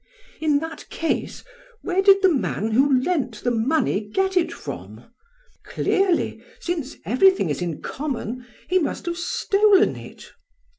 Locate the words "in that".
0.39-0.89